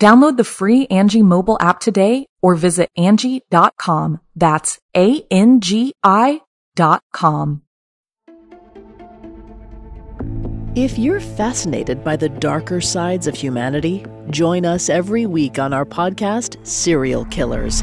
[0.00, 4.20] Download the free Angi mobile app today or visit Angi.com.
[4.34, 6.40] That's A-N-G-I
[6.74, 7.62] dot com.
[10.74, 15.84] If you're fascinated by the darker sides of humanity, join us every week on our
[15.84, 17.82] podcast, Serial Killers,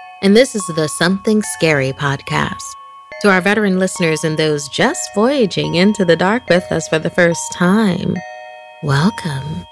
[0.21, 2.61] and this is the Something Scary podcast.
[3.21, 7.09] To our veteran listeners and those just voyaging into the dark with us for the
[7.09, 8.15] first time,
[8.83, 9.65] welcome.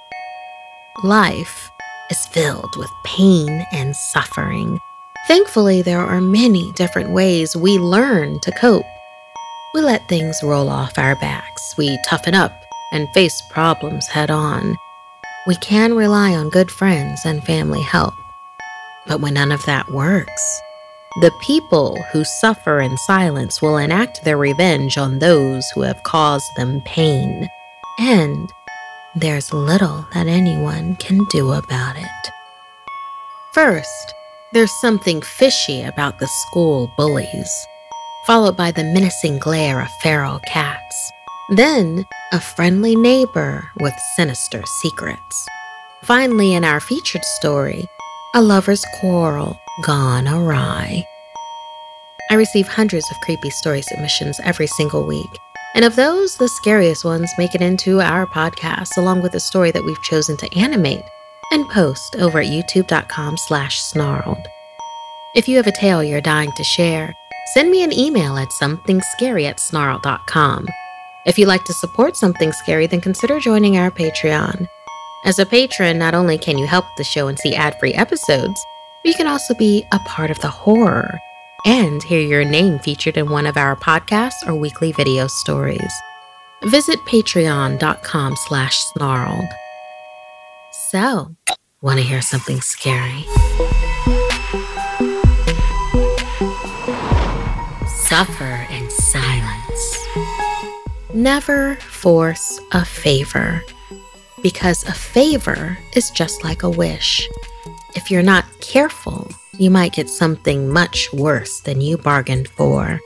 [1.03, 1.71] Life
[2.09, 4.79] is filled with pain and suffering.
[5.27, 8.85] Thankfully, there are many different ways we learn to cope.
[9.73, 12.51] We let things roll off our backs, we toughen up
[12.91, 14.75] and face problems head on
[15.47, 18.13] we can rely on good friends and family help.
[19.09, 20.61] But when none of that works,
[21.21, 26.45] the people who suffer in silence will enact their revenge on those who have caused
[26.55, 27.49] them pain.
[27.97, 28.47] And
[29.15, 32.31] there's little that anyone can do about it.
[33.51, 34.13] First,
[34.53, 37.51] there's something fishy about the school bullies,
[38.25, 41.11] followed by the menacing glare of feral cats.
[41.49, 45.47] Then, a friendly neighbor with sinister secrets.
[46.03, 47.87] Finally, in our featured story,
[48.33, 51.03] a lover's quarrel gone awry.
[52.29, 55.39] I receive hundreds of creepy story submissions every single week.
[55.73, 59.71] And of those, the scariest ones make it into our podcast, along with a story
[59.71, 61.03] that we've chosen to animate
[61.51, 64.45] and post over at youtube.com slash snarled.
[65.35, 67.15] If you have a tale you're dying to share,
[67.53, 70.67] send me an email at somethingscary at snarled.com.
[71.25, 74.67] If you'd like to support Something Scary, then consider joining our Patreon.
[75.25, 78.65] As a patron, not only can you help the show and see ad free episodes,
[79.03, 81.19] but you can also be a part of the horror
[81.65, 85.91] and hear your name featured in one of our podcasts or weekly video stories.
[86.63, 89.49] Visit patreon.com slash snarled.
[90.71, 91.35] So,
[91.81, 93.25] want to hear something scary?
[97.87, 100.07] Suffer in silence.
[101.13, 103.61] Never force a favor
[104.41, 107.27] because a favor is just like a wish.
[107.95, 112.99] If you're not careful, you might get something much worse than you bargained for,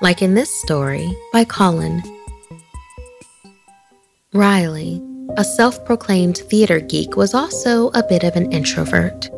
[0.00, 2.02] like in this story by Colin.
[4.32, 5.02] Riley,
[5.36, 9.28] a self proclaimed theater geek, was also a bit of an introvert.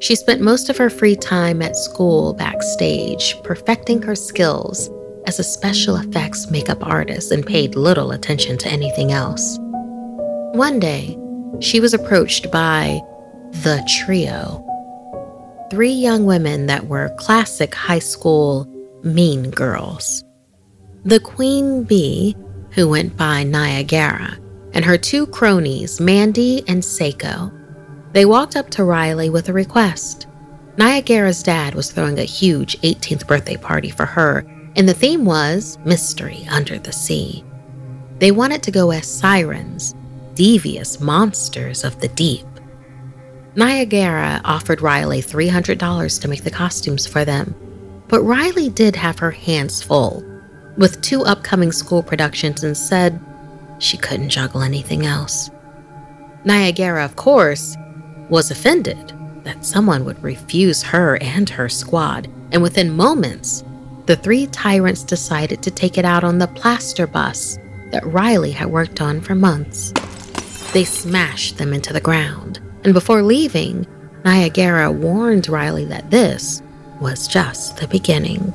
[0.00, 4.90] She spent most of her free time at school backstage, perfecting her skills
[5.26, 9.58] as a special effects makeup artist and paid little attention to anything else.
[10.56, 11.18] One day,
[11.60, 13.02] she was approached by
[13.50, 14.64] the trio.
[15.70, 18.66] Three young women that were classic high school
[19.04, 20.24] mean girls.
[21.04, 22.34] The queen bee,
[22.70, 24.38] who went by Niagara,
[24.72, 27.52] and her two cronies, Mandy and Seiko.
[28.14, 30.26] They walked up to Riley with a request.
[30.78, 34.38] Niagara's dad was throwing a huge 18th birthday party for her,
[34.74, 37.44] and the theme was Mystery Under the Sea.
[38.20, 39.94] They wanted to go as sirens,
[40.36, 42.46] devious monsters of the deep.
[43.56, 47.54] Niagara offered Riley $300 to make the costumes for them,
[48.06, 50.22] but Riley did have her hands full
[50.76, 53.18] with two upcoming school productions and said
[53.78, 55.50] she couldn't juggle anything else.
[56.44, 57.76] Niagara, of course,
[58.28, 59.12] was offended
[59.44, 63.64] that someone would refuse her and her squad, and within moments,
[64.06, 67.58] the three tyrants decided to take it out on the plaster bus
[67.90, 69.92] that Riley had worked on for months.
[70.76, 73.86] They smashed them into the ground, and before leaving,
[74.26, 76.60] Niagara warned Riley that this
[77.00, 78.54] was just the beginning.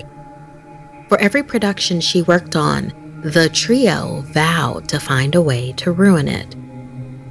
[1.09, 6.27] For every production she worked on, the trio vowed to find a way to ruin
[6.27, 6.56] it.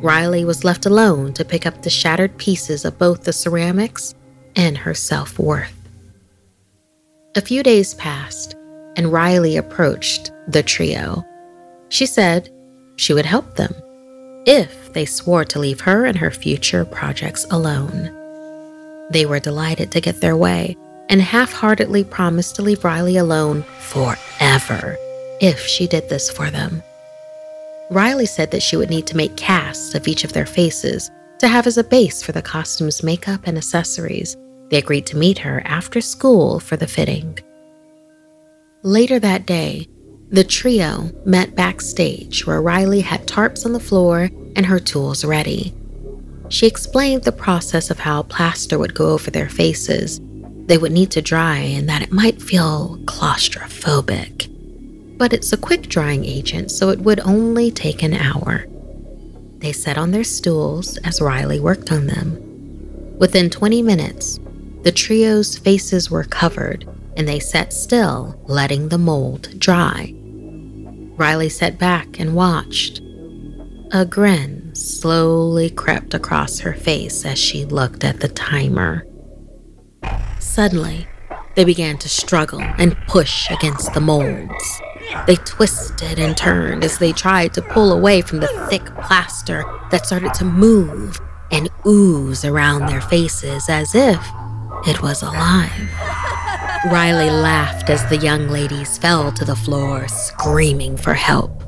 [0.02, 4.16] Riley was left alone to pick up the shattered pieces of both the ceramics
[4.56, 5.88] and her self worth.
[7.36, 8.56] A few days passed,
[8.96, 11.24] and Riley approached the trio.
[11.90, 12.52] She said
[12.96, 13.72] she would help them
[14.46, 18.14] if they swore to leave her and her future projects alone.
[19.10, 20.76] They were delighted to get their way
[21.08, 24.96] and half heartedly promised to leave Riley alone forever
[25.40, 26.82] if she did this for them.
[27.90, 31.10] Riley said that she would need to make casts of each of their faces
[31.40, 34.36] to have as a base for the costume's makeup and accessories.
[34.68, 37.38] They agreed to meet her after school for the fitting.
[38.84, 39.88] Later that day,
[40.28, 45.74] the trio met backstage where Riley had tarps on the floor and her tools ready.
[46.48, 50.20] She explained the process of how plaster would go over their faces.
[50.66, 54.48] They would need to dry and that it might feel claustrophobic.
[55.16, 58.66] But it's a quick drying agent, so it would only take an hour.
[59.58, 62.38] They sat on their stools as Riley worked on them.
[63.18, 64.40] Within 20 minutes,
[64.82, 70.14] the trio's faces were covered and they sat still, letting the mold dry.
[71.16, 73.02] Riley sat back and watched.
[73.92, 79.04] A grin slowly crept across her face as she looked at the timer.
[80.38, 81.08] Suddenly,
[81.56, 84.80] they began to struggle and push against the molds.
[85.26, 90.06] They twisted and turned as they tried to pull away from the thick plaster that
[90.06, 91.18] started to move
[91.50, 94.24] and ooze around their faces as if
[94.86, 95.90] it was alive.
[96.92, 101.64] Riley laughed as the young ladies fell to the floor, screaming for help.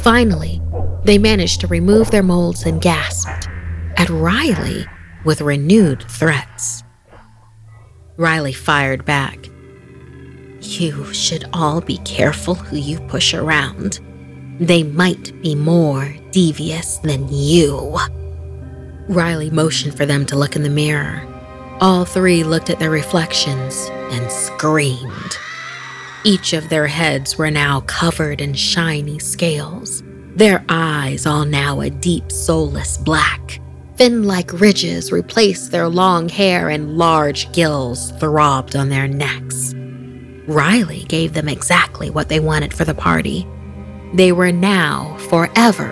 [0.00, 0.60] Finally,
[1.04, 3.48] they managed to remove their molds and gasped
[3.96, 4.86] at Riley
[5.24, 6.82] with renewed threats.
[8.16, 9.48] Riley fired back.
[10.60, 14.00] You should all be careful who you push around.
[14.60, 17.98] They might be more devious than you.
[19.08, 21.26] Riley motioned for them to look in the mirror.
[21.80, 25.36] All three looked at their reflections and screamed.
[26.24, 30.04] Each of their heads were now covered in shiny scales,
[30.36, 33.60] their eyes all now a deep, soulless black.
[33.96, 39.74] Fin like ridges replaced their long hair, and large gills throbbed on their necks.
[40.48, 43.46] Riley gave them exactly what they wanted for the party.
[44.14, 45.88] They were now, forever,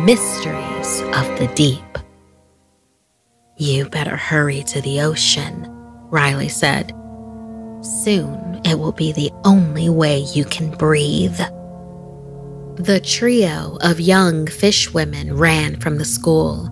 [0.00, 1.82] mysteries of the deep.
[3.56, 5.66] You better hurry to the ocean,
[6.10, 6.92] Riley said.
[7.80, 11.40] Soon it will be the only way you can breathe.
[12.78, 16.68] The trio of young fish women ran from the school,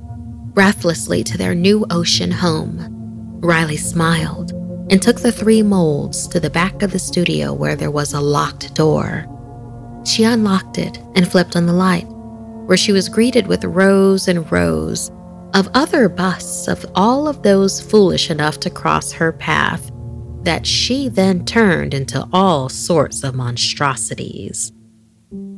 [0.53, 3.41] breathlessly to their new ocean home.
[3.41, 4.53] Riley smiled
[4.91, 8.21] and took the three molds to the back of the studio where there was a
[8.21, 9.25] locked door.
[10.05, 14.53] She unlocked it and flipped on the light, where she was greeted with rows and
[14.53, 15.11] rows
[15.55, 19.91] of other busts of all of those foolish enough to cross her path
[20.43, 24.71] that she then turned into all sorts of monstrosities.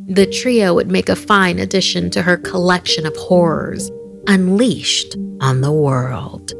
[0.08, 3.90] The trio would make a fine addition to her collection of horrors
[4.28, 6.52] unleashed on the world.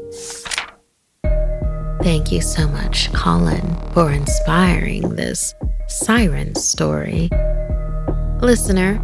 [2.03, 5.53] Thank you so much, Colin, for inspiring this
[5.87, 7.29] siren story.
[8.41, 8.95] Listener,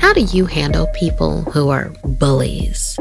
[0.00, 3.00] how do you handle people who are bullies?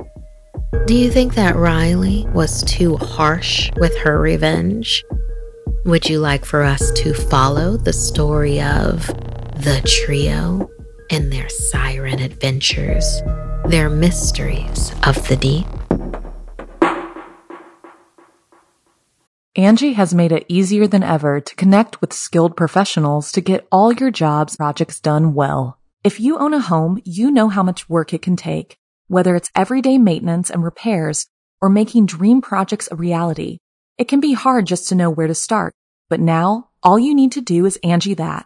[0.87, 5.03] Do you think that Riley was too harsh with her revenge?
[5.85, 9.09] Would you like for us to follow the story of
[9.61, 10.69] the trio
[11.09, 13.21] and their siren adventures,
[13.65, 15.67] their mysteries of the deep?
[19.57, 23.91] Angi has made it easier than ever to connect with skilled professionals to get all
[23.91, 25.77] your jobs projects done well.
[26.03, 28.77] If you own a home, you know how much work it can take
[29.11, 31.27] whether it's everyday maintenance and repairs
[31.61, 33.57] or making dream projects a reality.
[33.97, 35.73] It can be hard just to know where to start,
[36.09, 38.45] but now all you need to do is Angi that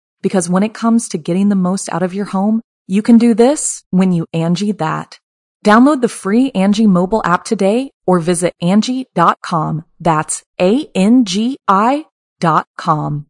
[0.21, 3.33] Because when it comes to getting the most out of your home, you can do
[3.33, 5.19] this when you Angi that.
[5.65, 9.85] Download the free Angi mobile app today or visit Angi.com.
[9.99, 12.05] That's A-N-G-I
[12.39, 13.27] dot com.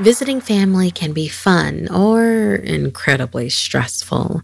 [0.00, 4.42] Visiting family can be fun or incredibly stressful,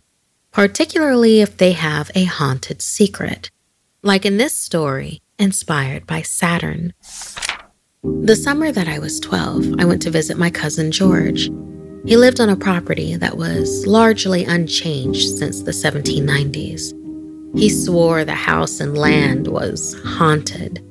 [0.53, 3.51] particularly if they have a haunted secret.
[4.03, 6.95] Like in this story, inspired by Saturn.
[8.03, 11.51] The summer that I was 12, I went to visit my cousin George.
[12.07, 16.95] He lived on a property that was largely unchanged since the 1790s.
[17.59, 20.83] He swore the house and land was haunted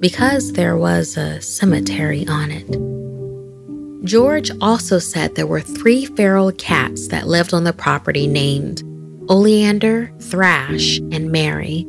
[0.00, 4.06] because there was a cemetery on it.
[4.06, 8.82] George also said there were three feral cats that lived on the property named
[9.28, 11.84] Oleander, Thrash, and Mary.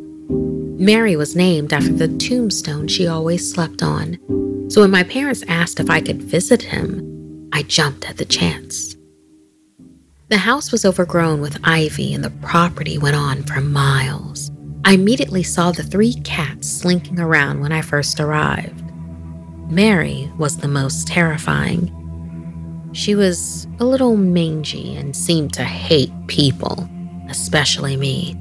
[0.78, 4.20] Mary was named after the tombstone she always slept on.
[4.68, 8.96] So when my parents asked if I could visit him, I jumped at the chance.
[10.30, 14.52] The house was overgrown with ivy and the property went on for miles.
[14.84, 18.84] I immediately saw the three cats slinking around when I first arrived.
[19.70, 21.92] Mary was the most terrifying.
[22.94, 26.90] She was a little mangy and seemed to hate people,
[27.30, 28.36] especially me.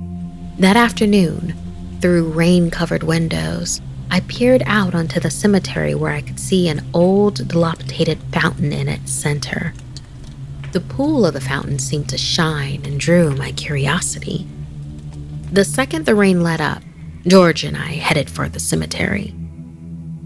[0.58, 1.54] That afternoon,
[2.00, 3.80] through rain covered windows,
[4.10, 8.88] I peered out onto the cemetery where I could see an old, dilapidated fountain in
[8.88, 9.74] its center.
[10.72, 14.46] The pool of the fountain seemed to shine and drew my curiosity.
[15.52, 16.82] The second the rain let up,
[17.26, 19.34] George and I headed for the cemetery.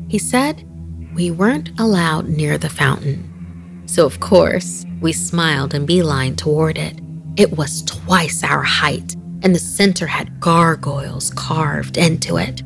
[0.08, 0.66] He said
[1.14, 3.82] we weren't allowed near the fountain.
[3.86, 6.98] So, of course, we smiled and beeline toward it.
[7.36, 12.62] It was twice our height and the center had gargoyles carved into it.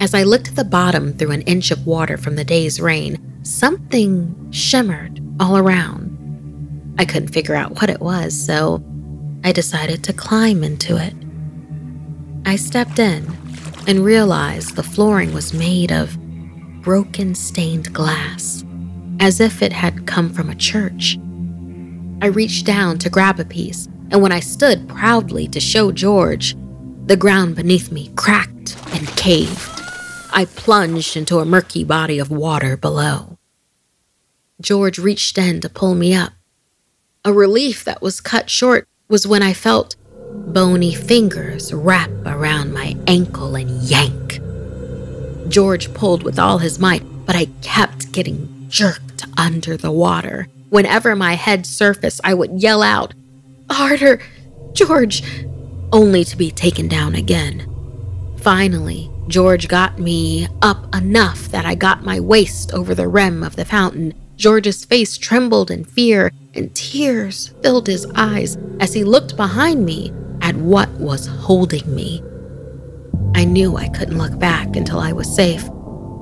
[0.00, 3.18] As I looked at the bottom through an inch of water from the day's rain,
[3.42, 6.94] something shimmered all around.
[6.98, 8.82] I couldn't figure out what it was, so
[9.42, 11.14] I decided to climb into it.
[12.46, 13.26] I stepped in
[13.86, 16.16] and realized the flooring was made of
[16.82, 18.64] broken stained glass,
[19.18, 21.18] as if it had come from a church.
[22.22, 26.56] I reached down to grab a piece and when I stood proudly to show George,
[27.06, 29.77] the ground beneath me cracked and caved.
[30.32, 33.38] I plunged into a murky body of water below.
[34.60, 36.32] George reached in to pull me up.
[37.24, 39.96] A relief that was cut short was when I felt
[40.30, 44.40] bony fingers wrap around my ankle and yank.
[45.48, 50.48] George pulled with all his might, but I kept getting jerked under the water.
[50.68, 53.14] Whenever my head surfaced, I would yell out,
[53.70, 54.20] Harder,
[54.72, 55.22] George,
[55.92, 57.66] only to be taken down again.
[58.40, 63.56] Finally, George got me up enough that I got my waist over the rim of
[63.56, 64.14] the fountain.
[64.36, 70.12] George's face trembled in fear, and tears filled his eyes as he looked behind me
[70.40, 72.22] at what was holding me.
[73.34, 75.68] I knew I couldn't look back until I was safe.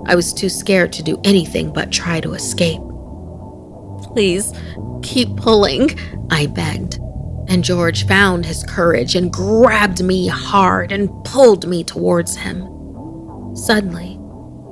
[0.06, 2.80] I was too scared to do anything but try to escape.
[4.12, 4.52] Please,
[5.02, 5.98] keep pulling,
[6.30, 6.98] I begged
[7.48, 12.66] and George found his courage and grabbed me hard and pulled me towards him.
[13.54, 14.18] Suddenly,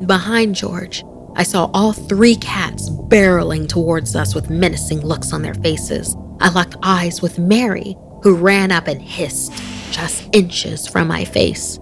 [0.06, 1.04] behind George,
[1.36, 6.16] I saw all three cats barreling towards us with menacing looks on their faces.
[6.40, 9.52] I locked eyes with Mary, who ran up and hissed
[9.90, 11.78] just inches from my face.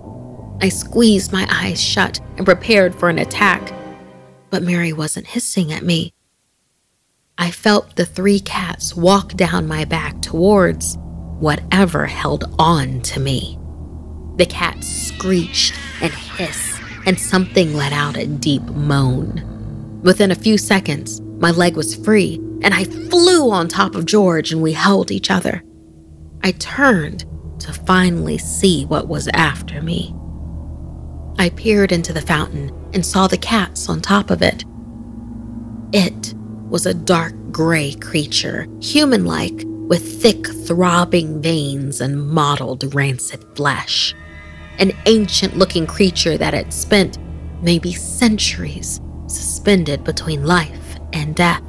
[0.61, 3.73] I squeezed my eyes shut and prepared for an attack,
[4.51, 6.15] but Mary wasn't hissing at me.
[7.39, 10.97] I felt the three cats walk down my back towards
[11.41, 13.59] whatever held on to me.
[14.37, 20.01] The cats screeched and hissed, and something let out a deep moan.
[20.03, 24.53] Within a few seconds, my leg was free, and I flew on top of George,
[24.53, 25.63] and we held each other.
[26.45, 27.25] I turned
[27.61, 30.15] to finally see what was after me.
[31.39, 34.65] I peered into the fountain and saw the cats on top of it.
[35.93, 36.32] It
[36.73, 44.15] was a dark gray creature, human like, with thick, throbbing veins and mottled, rancid flesh.
[44.79, 47.19] An ancient looking creature that had spent
[47.61, 51.63] maybe centuries suspended between life and death.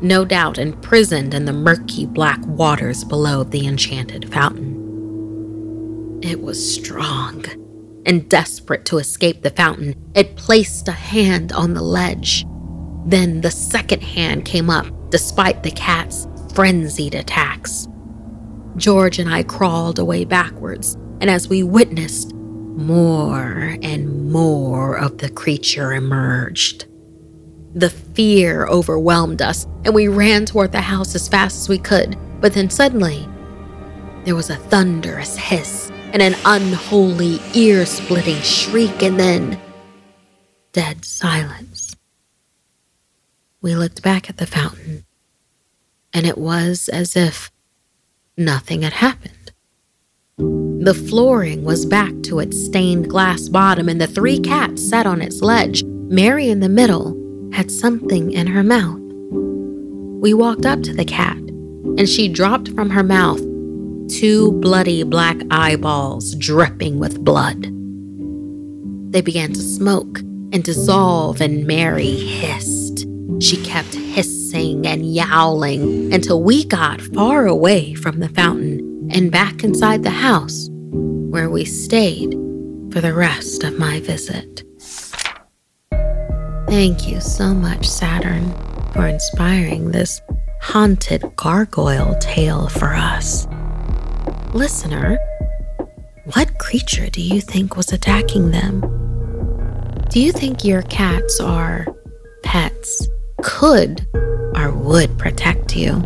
[0.00, 6.20] No doubt imprisoned in the murky black waters below the enchanted fountain.
[6.22, 7.44] It was strong,
[8.06, 12.44] and desperate to escape the fountain, it placed a hand on the ledge
[13.04, 17.88] then the second hand came up, despite the cat's frenzied attacks.
[18.76, 25.30] George and I crawled away backwards, and as we witnessed, more and more of the
[25.30, 26.86] creature emerged.
[27.74, 32.16] The fear overwhelmed us, and we ran toward the house as fast as we could.
[32.40, 33.28] But then suddenly,
[34.24, 39.60] there was a thunderous hiss and an unholy, ear splitting shriek, and then
[40.72, 41.81] dead silence.
[43.62, 45.04] We looked back at the fountain,
[46.12, 47.52] and it was as if
[48.36, 49.52] nothing had happened.
[50.36, 55.22] The flooring was back to its stained glass bottom, and the three cats sat on
[55.22, 55.84] its ledge.
[55.84, 57.16] Mary in the middle
[57.52, 58.98] had something in her mouth.
[60.20, 63.40] We walked up to the cat, and she dropped from her mouth
[64.08, 67.62] two bloody black eyeballs dripping with blood.
[69.12, 70.18] They began to smoke
[70.52, 72.81] and dissolve, and Mary hissed.
[73.40, 79.64] She kept hissing and yowling until we got far away from the fountain and back
[79.64, 82.32] inside the house, where we stayed
[82.92, 84.62] for the rest of my visit.
[86.68, 88.52] Thank you so much, Saturn,
[88.92, 90.20] for inspiring this
[90.62, 93.46] haunted gargoyle tale for us.
[94.54, 95.18] Listener,
[96.34, 98.80] what creature do you think was attacking them?
[100.10, 101.86] Do you think your cats are
[102.42, 103.08] pets,
[103.42, 104.06] could
[104.56, 106.02] or would protect you?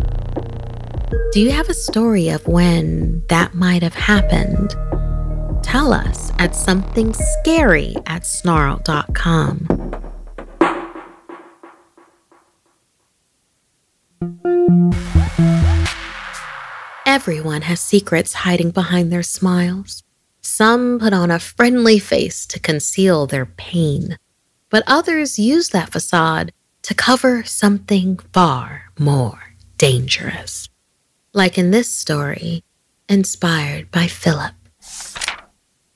[1.33, 4.71] Do you have a story of when that might have happened?
[5.63, 9.67] Tell us at something scary at snarl.com.
[17.05, 20.03] Everyone has secrets hiding behind their smiles.
[20.43, 24.17] Some put on a friendly face to conceal their pain,
[24.71, 26.53] but others use that facade
[26.87, 30.69] to cover something far more dangerous.
[31.35, 32.63] Like in this story,
[33.09, 34.55] inspired by Philip.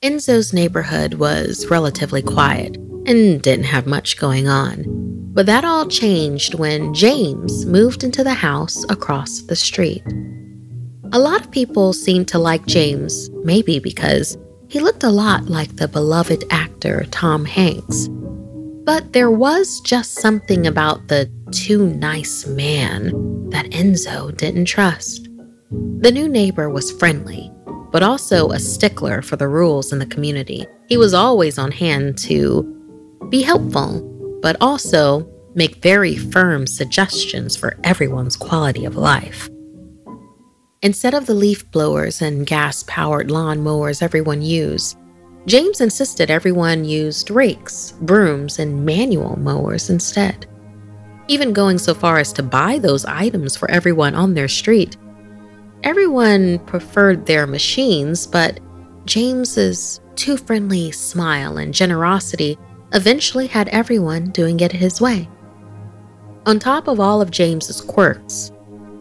[0.03, 4.83] Enzo's neighborhood was relatively quiet and didn't have much going on.
[5.33, 10.03] But that all changed when James moved into the house across the street.
[11.13, 15.77] A lot of people seemed to like James, maybe because he looked a lot like
[15.77, 18.09] the beloved actor Tom Hanks.
[18.83, 25.29] But there was just something about the too nice man that Enzo didn't trust.
[25.99, 27.51] The new neighbor was friendly,
[27.91, 30.65] but also a stickler for the rules in the community.
[30.89, 32.63] He was always on hand to
[33.29, 34.01] be helpful,
[34.41, 39.49] but also make very firm suggestions for everyone's quality of life.
[40.81, 44.97] Instead of the leaf blowers and gas powered lawn mowers everyone used,
[45.47, 50.45] James insisted everyone used rakes, brooms, and manual mowers instead.
[51.27, 54.97] Even going so far as to buy those items for everyone on their street.
[55.83, 58.59] Everyone preferred their machines, but
[59.05, 62.57] James's too friendly smile and generosity
[62.93, 65.27] eventually had everyone doing it his way.
[66.45, 68.51] On top of all of James's quirks,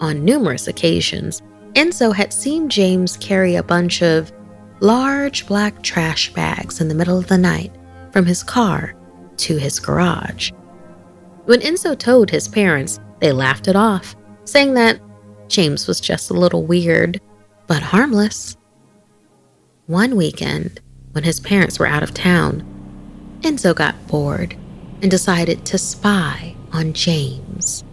[0.00, 1.42] on numerous occasions,
[1.74, 4.32] Enzo had seen James carry a bunch of
[4.80, 7.72] large black trash bags in the middle of the night
[8.12, 8.94] from his car
[9.36, 10.50] to his garage.
[11.44, 15.00] When Enzo told his parents, they laughed it off, saying that
[15.48, 17.20] James was just a little weird,
[17.66, 18.56] but harmless.
[19.86, 20.80] One weekend,
[21.12, 22.64] when his parents were out of town,
[23.42, 24.56] Enzo got bored
[25.02, 27.84] and decided to spy on James.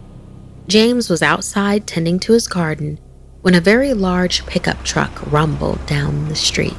[0.68, 2.98] James was outside tending to his garden
[3.42, 6.74] when a very large pickup truck rumbled down the street.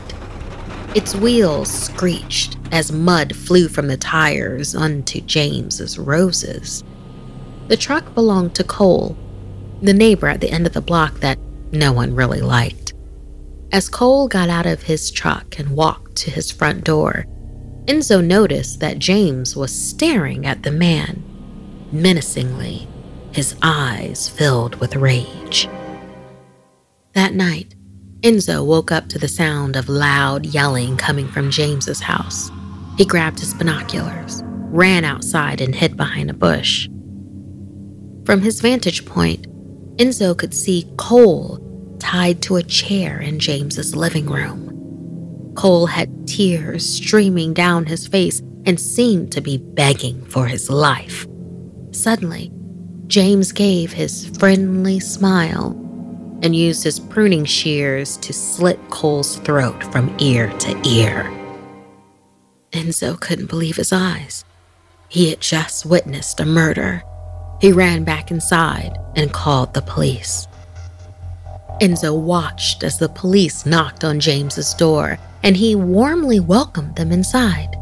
[0.95, 6.83] Its wheels screeched as mud flew from the tires onto James's roses.
[7.67, 9.15] The truck belonged to Cole,
[9.81, 11.37] the neighbor at the end of the block that
[11.71, 12.93] no one really liked.
[13.71, 17.25] As Cole got out of his truck and walked to his front door,
[17.85, 21.23] Enzo noticed that James was staring at the man,
[21.91, 22.87] menacingly,
[23.31, 25.69] his eyes filled with rage.
[27.19, 27.75] That night,
[28.21, 32.49] Enzo woke up to the sound of loud yelling coming from James's house.
[32.97, 36.87] He grabbed his binoculars, ran outside, and hid behind a bush.
[38.25, 39.47] From his vantage point,
[39.97, 41.59] Enzo could see Cole
[41.99, 45.53] tied to a chair in James's living room.
[45.57, 51.27] Cole had tears streaming down his face and seemed to be begging for his life.
[51.91, 52.49] Suddenly,
[53.07, 55.85] James gave his friendly smile
[56.41, 61.31] and used his pruning shears to slit Cole's throat from ear to ear.
[62.71, 64.45] Enzo couldn't believe his eyes.
[65.09, 67.03] He had just witnessed a murder.
[67.59, 70.47] He ran back inside and called the police.
[71.81, 77.75] Enzo watched as the police knocked on James's door and he warmly welcomed them inside.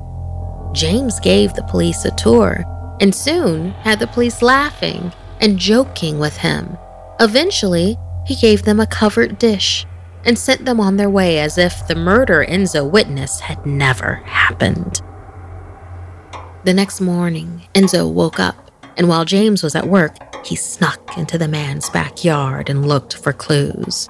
[0.73, 2.63] James gave the police a tour
[3.01, 6.77] and soon had the police laughing and joking with him.
[7.19, 9.85] Eventually, he gave them a covered dish
[10.25, 15.01] and sent them on their way as if the murder Enzo witnessed had never happened.
[16.65, 21.37] The next morning, Enzo woke up, and while James was at work, he snuck into
[21.37, 24.09] the man's backyard and looked for clues.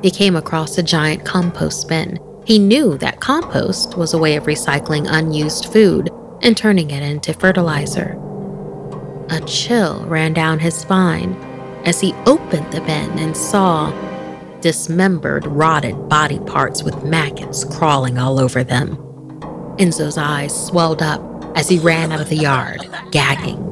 [0.00, 2.18] He came across a giant compost bin.
[2.46, 6.08] He knew that compost was a way of recycling unused food
[6.40, 8.18] and turning it into fertilizer.
[9.28, 11.34] A chill ran down his spine
[11.86, 13.90] as he opened the bin and saw
[14.60, 18.96] dismembered, rotted body parts with maggots crawling all over them.
[19.78, 21.22] Enzo's eyes swelled up
[21.56, 22.80] as he ran out of the yard,
[23.12, 23.62] gagging.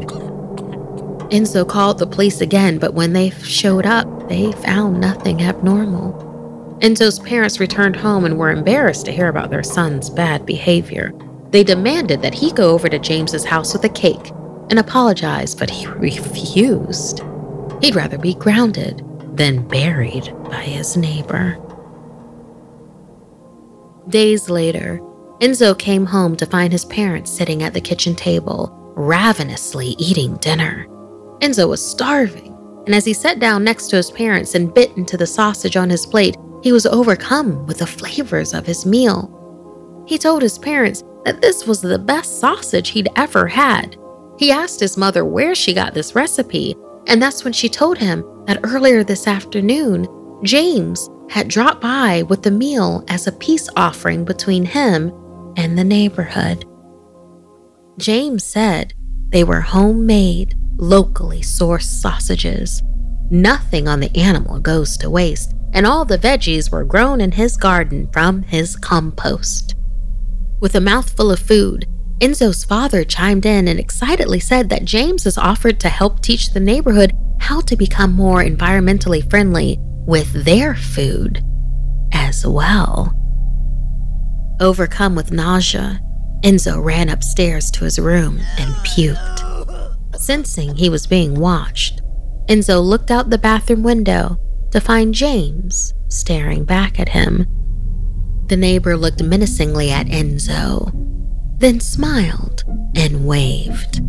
[1.31, 6.79] Enzo called the police again, but when they showed up, they found nothing abnormal.
[6.81, 11.13] Enzo's parents returned home and were embarrassed to hear about their son's bad behavior.
[11.51, 14.31] They demanded that he go over to James's house with a cake
[14.71, 17.23] and apologize, but he refused.
[17.85, 19.05] He'd rather be grounded
[19.37, 21.59] than buried by his neighbor.
[24.09, 25.01] Days later,
[25.43, 30.87] Enzo came home to find his parents sitting at the kitchen table, ravenously eating dinner.
[31.41, 35.19] Enzo was starving, and as he sat down next to his parents and bit into
[35.19, 39.31] the sausage on his plate, he was overcome with the flavors of his meal.
[40.09, 43.99] He told his parents that this was the best sausage he'd ever had.
[44.39, 48.25] He asked his mother where she got this recipe, and that's when she told him
[48.47, 50.07] that earlier this afternoon,
[50.43, 55.13] James had dropped by with the meal as a peace offering between him
[55.57, 56.65] and the neighborhood.
[57.99, 58.93] James said
[59.31, 62.83] they were homemade, locally sourced sausages.
[63.31, 67.57] Nothing on the animal goes to waste, and all the veggies were grown in his
[67.57, 69.75] garden from his compost.
[70.61, 71.87] With a mouthful of food,
[72.25, 76.59] Enzo's father chimed in and excitedly said that James has offered to help teach the
[76.61, 81.45] neighborhood how to become more environmentally friendly with their food
[82.15, 83.13] as well.
[84.59, 86.01] Overcome with nausea,
[86.43, 90.17] Enzo ran upstairs to his room and puked.
[90.17, 92.01] Sensing he was being watched,
[92.49, 94.39] Enzo looked out the bathroom window
[94.71, 97.47] to find James staring back at him.
[98.47, 101.05] The neighbor looked menacingly at Enzo,
[101.65, 102.63] then smiled
[102.95, 104.03] and waved.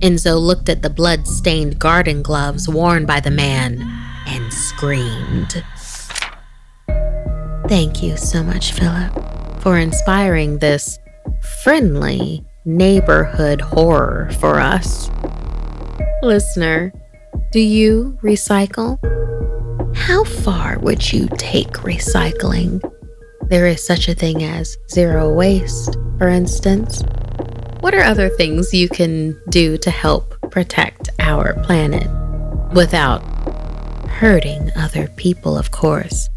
[0.00, 3.80] Enzo looked at the blood stained garden gloves worn by the man
[4.26, 5.62] and screamed.
[7.68, 9.12] Thank you so much, Philip,
[9.60, 10.98] for inspiring this
[11.62, 15.08] friendly neighborhood horror for us.
[16.20, 16.92] Listener,
[17.52, 18.98] do you recycle?
[19.94, 22.82] How far would you take recycling?
[23.42, 27.02] There is such a thing as zero waste, for instance.
[27.80, 32.08] What are other things you can do to help protect our planet
[32.74, 33.20] without
[34.08, 36.28] hurting other people, of course?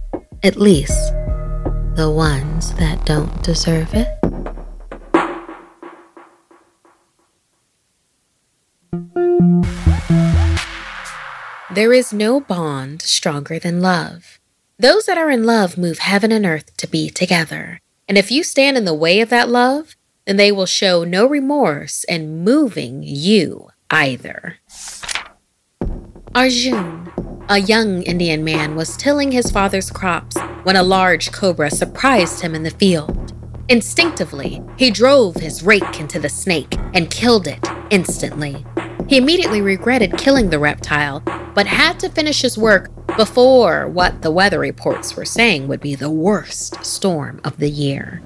[0.44, 1.14] At least
[1.96, 4.08] the ones that don't deserve it?
[11.74, 14.40] There is no bond stronger than love.
[14.78, 17.80] Those that are in love move heaven and earth to be together.
[18.12, 19.96] And if you stand in the way of that love,
[20.26, 24.58] then they will show no remorse in moving you either.
[26.36, 27.10] Arjun,
[27.48, 32.54] a young Indian man, was tilling his father's crops when a large cobra surprised him
[32.54, 33.32] in the field.
[33.70, 38.66] Instinctively, he drove his rake into the snake and killed it instantly.
[39.12, 41.20] He immediately regretted killing the reptile,
[41.54, 45.96] but had to finish his work before what the weather reports were saying would be
[45.96, 48.22] the worst storm of the year.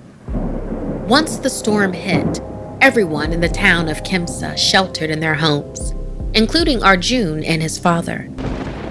[1.07, 2.39] Once the storm hit,
[2.81, 5.95] everyone in the town of Khemsa sheltered in their homes,
[6.35, 8.29] including Arjun and his father.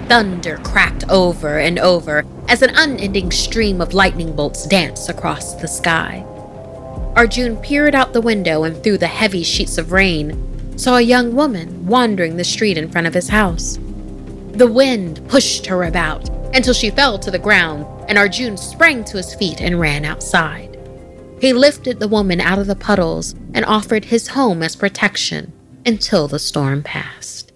[0.09, 5.67] Thunder cracked over and over as an unending stream of lightning bolts danced across the
[5.69, 6.25] sky.
[7.15, 11.35] Arjun peered out the window and through the heavy sheets of rain saw a young
[11.35, 13.77] woman wandering the street in front of his house.
[14.51, 19.17] The wind pushed her about until she fell to the ground, and Arjun sprang to
[19.17, 20.79] his feet and ran outside.
[21.41, 25.51] He lifted the woman out of the puddles and offered his home as protection
[25.85, 27.51] until the storm passed.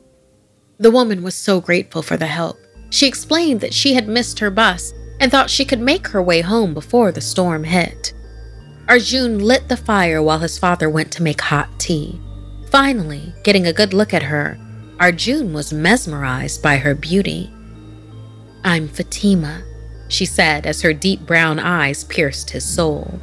[0.78, 2.58] The woman was so grateful for the help.
[2.90, 6.42] She explained that she had missed her bus and thought she could make her way
[6.42, 8.14] home before the storm hit.
[8.88, 12.20] Arjun lit the fire while his father went to make hot tea.
[12.72, 14.58] Finally, getting a good look at her,
[15.00, 17.52] Arjun was mesmerized by her beauty.
[18.64, 19.64] I'm Fatima,
[20.08, 23.20] she said as her deep brown eyes pierced his soul.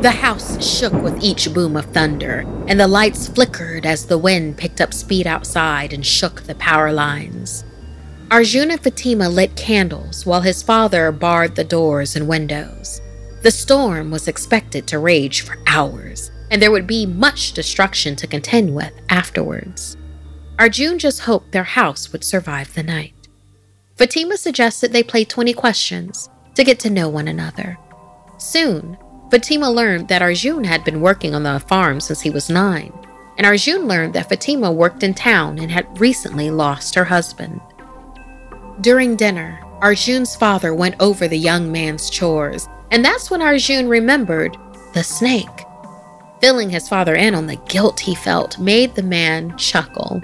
[0.00, 4.56] The house shook with each boom of thunder, and the lights flickered as the wind
[4.56, 7.64] picked up speed outside and shook the power lines.
[8.30, 13.02] Arjun and Fatima lit candles while his father barred the doors and windows.
[13.42, 18.26] The storm was expected to rage for hours, and there would be much destruction to
[18.26, 19.96] contend with afterwards.
[20.58, 23.14] Arjun just hoped their house would survive the night.
[23.96, 27.78] Fatima suggested they play 20 questions to get to know one another.
[28.38, 28.96] Soon,
[29.30, 32.92] Fatima learned that Arjun had been working on the farm since he was nine,
[33.36, 37.60] and Arjun learned that Fatima worked in town and had recently lost her husband.
[38.80, 44.56] During dinner, Arjun's father went over the young man's chores, and that's when Arjun remembered
[44.94, 45.64] the snake.
[46.40, 50.22] Filling his father in on the guilt he felt made the man chuckle.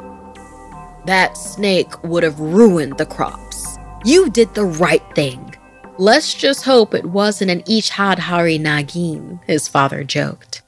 [1.07, 3.79] That snake would have ruined the crops.
[4.05, 5.55] You did the right thing.
[5.99, 10.63] Let's just hope it wasn't an Ichhadhari Nagin, his father joked.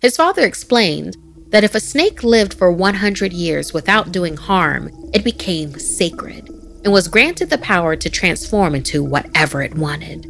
[0.00, 1.16] His father explained
[1.48, 6.48] that if a snake lived for 100 years without doing harm, it became sacred
[6.84, 10.24] and was granted the power to transform into whatever it wanted.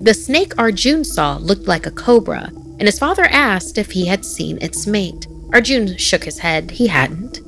[0.00, 4.24] The snake Arjun saw looked like a cobra, and his father asked if he had
[4.24, 5.26] seen its mate.
[5.52, 7.40] Arjun shook his head, he hadn't.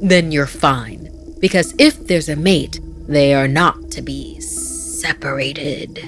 [0.00, 5.98] Then you're fine, because if there's a mate, they are not to be separated.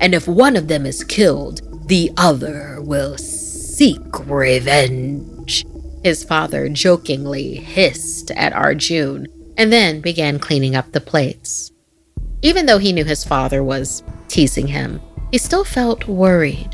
[0.00, 5.64] And if one of them is killed, the other will seek revenge.
[6.04, 11.72] His father jokingly hissed at Arjun and then began cleaning up the plates.
[12.42, 15.00] Even though he knew his father was teasing him,
[15.32, 16.70] he still felt worried.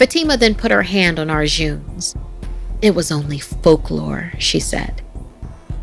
[0.00, 2.16] Fatima then put her hand on Arjun's.
[2.80, 5.02] It was only folklore, she said.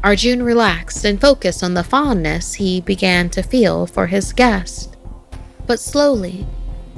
[0.03, 4.97] Arjun relaxed and focused on the fondness he began to feel for his guest.
[5.67, 6.47] But slowly,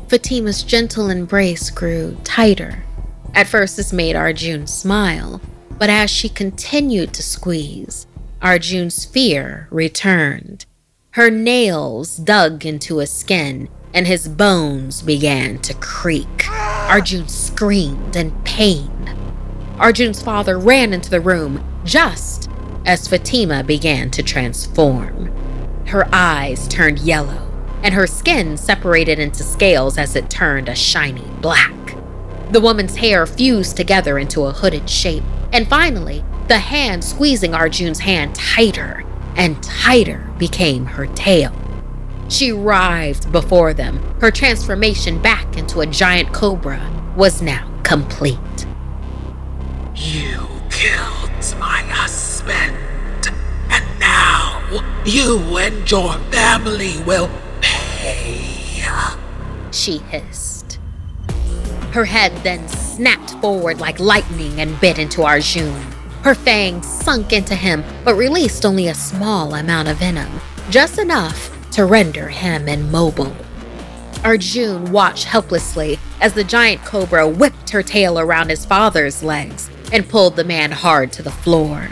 [0.07, 2.85] Fatima's gentle embrace grew tighter.
[3.35, 5.41] At first, this made Arjun smile,
[5.77, 8.07] but as she continued to squeeze,
[8.41, 10.65] Arjun's fear returned.
[11.11, 16.45] Her nails dug into his skin and his bones began to creak.
[16.89, 19.15] Arjun screamed in pain.
[19.77, 22.49] Arjun's father ran into the room just
[22.83, 25.31] as Fatima began to transform.
[25.85, 27.47] Her eyes turned yellow
[27.83, 31.95] and her skin separated into scales as it turned a shiny black.
[32.51, 35.23] The woman's hair fused together into a hooded shape,
[35.53, 39.03] and finally, the hand squeezing Arjun's hand tighter
[39.35, 41.53] and tighter became her tail.
[42.29, 43.97] She writhed before them.
[44.21, 46.79] Her transformation back into a giant cobra
[47.15, 48.37] was now complete.
[49.95, 52.77] You killed my husband,
[53.71, 54.61] and now
[55.05, 58.83] you and your family will pay.
[59.71, 60.77] she hissed.
[61.93, 65.73] Her head then snapped forward like lightning and bit into Arjun.
[66.21, 70.29] Her fangs sunk into him, but released only a small amount of venom,
[70.69, 73.35] just enough to render him immobile.
[74.23, 80.09] Arjun watched helplessly as the giant cobra whipped her tail around his father's legs and
[80.09, 81.89] pulled the man hard to the floor.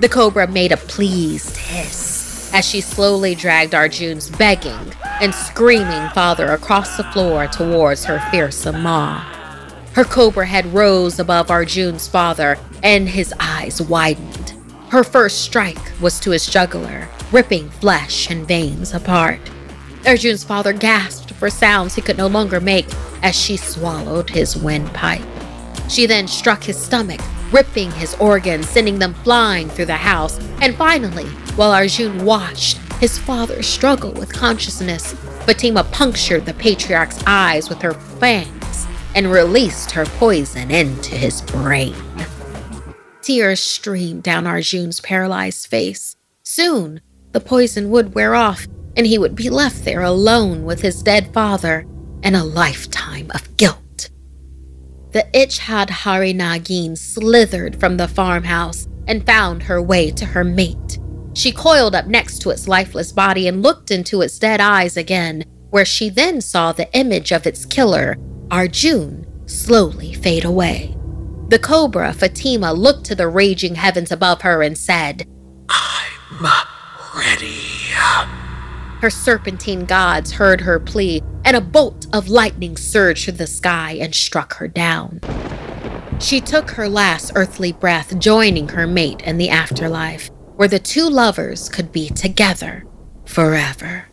[0.00, 6.52] The cobra made a pleased hiss as she slowly dragged Arjun's begging and screaming father
[6.52, 9.20] across the floor towards her fearsome maw.
[9.94, 14.54] Her cobra head rose above Arjun's father, and his eyes widened.
[14.88, 19.40] Her first strike was to his jugular, ripping flesh and veins apart.
[20.06, 22.86] Arjun's father gasped for sounds he could no longer make
[23.22, 25.22] as she swallowed his windpipe.
[25.88, 30.38] She then struck his stomach, ripping his organs, sending them flying through the house.
[30.60, 35.12] And finally, while Arjun watched, his father struggle with consciousness.
[35.44, 41.96] Fatima punctured the patriarch's eyes with her fangs and released her poison into his brain.
[43.20, 46.16] Tears streamed down Arjun's paralyzed face.
[46.42, 47.00] Soon,
[47.32, 48.66] the poison would wear off,
[48.96, 51.86] and he would be left there alone with his dead father
[52.22, 54.10] and a lifetime of guilt.
[55.12, 60.98] The Ichhadhari Nagin slithered from the farmhouse and found her way to her mate.
[61.34, 65.44] She coiled up next to its lifeless body and looked into its dead eyes again,
[65.70, 68.16] where she then saw the image of its killer,
[68.50, 70.96] Arjun, slowly fade away.
[71.48, 75.26] The cobra, Fatima, looked to the raging heavens above her and said,
[75.68, 76.46] I'm
[77.16, 77.60] ready.
[79.00, 83.98] Her serpentine gods heard her plea, and a bolt of lightning surged through the sky
[84.00, 85.20] and struck her down.
[86.20, 91.08] She took her last earthly breath, joining her mate in the afterlife where the two
[91.08, 92.84] lovers could be together
[93.24, 94.11] forever.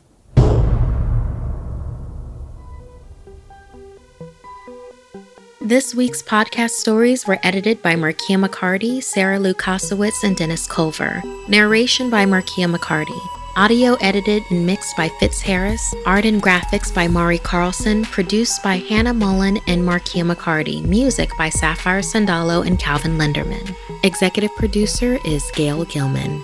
[5.69, 11.21] This week's podcast stories were edited by Markia McCarty, Sarah Lukasiewicz, and Dennis Culver.
[11.47, 13.19] Narration by Markia McCarty.
[13.55, 15.93] Audio edited and mixed by Fitz Harris.
[16.07, 18.03] Art and graphics by Mari Carlson.
[18.05, 20.83] Produced by Hannah Mullen and Markia McCarty.
[20.83, 23.75] Music by Sapphire Sandalo and Calvin Linderman.
[24.03, 26.43] Executive producer is Gail Gilman.